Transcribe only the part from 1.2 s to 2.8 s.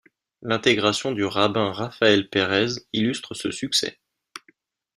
rabbin Raphaël Perez